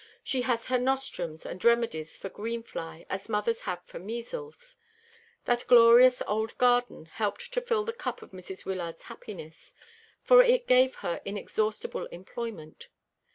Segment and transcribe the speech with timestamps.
[0.23, 4.75] She has her nostrums and remedies for green fly, as mothers have for measles.
[5.45, 8.65] That glorious old garden helped to fill the cup of Mrs.
[8.65, 9.75] Wyllard's happiness,
[10.23, 12.87] for it gave her inexhaustible employment.